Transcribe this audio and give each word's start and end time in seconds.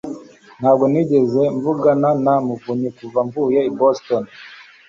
Ntabwo 0.59 0.85
nigeze 0.91 1.41
mvugana 1.55 2.09
na 2.23 2.33
Muvunnyi 2.45 2.89
kuva 2.97 3.19
mvuye 3.27 3.59
i 3.69 3.71
Boston 3.79 4.23